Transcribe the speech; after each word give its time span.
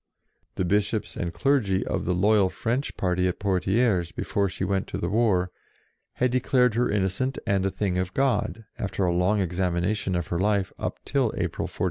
The 0.55 0.65
Bishops 0.65 1.15
and 1.15 1.31
clergy 1.31 1.85
of 1.85 2.05
the 2.05 2.15
loyal 2.15 2.49
French 2.49 2.97
party 2.97 3.27
at 3.27 3.37
Poitiers, 3.37 4.11
before 4.11 4.49
she 4.49 4.63
went 4.63 4.87
to 4.87 4.97
the 4.97 5.09
war, 5.09 5.51
had 6.13 6.31
declared 6.31 6.73
her 6.73 6.89
innocent 6.89 7.37
and 7.45 7.67
a 7.67 7.69
thing 7.69 7.99
of 7.99 8.15
God, 8.15 8.65
after 8.79 9.05
a 9.05 9.13
long 9.13 9.37
examina 9.47 9.95
tion 9.95 10.15
of 10.15 10.29
her 10.29 10.39
life 10.39 10.73
up 10.79 10.97
till 11.05 11.27
April 11.37 11.65
1429. 11.65 11.79